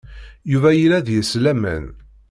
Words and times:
Yuba 0.51 0.69
yella 0.73 0.99
deg-s 1.05 1.31
laman. 1.43 1.85